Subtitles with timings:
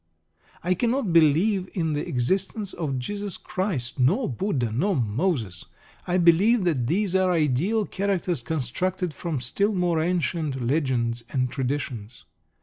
[0.63, 5.65] I cannot believe in the existence of Jesus Christ, nor Buddha, nor Moses.
[6.07, 12.25] I believe that these are ideal characters constructed from still more ancient legends and traditions.